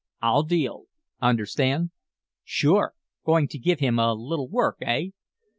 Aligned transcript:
I'll 0.19 0.41
deal. 0.41 0.85
Understand?" 1.21 1.91
"Sure! 2.43 2.95
Going 3.23 3.47
to 3.49 3.59
give 3.59 3.81
him 3.81 3.99
a 3.99 4.15
little 4.15 4.49
'work,' 4.49 4.77
eh?" 4.81 5.09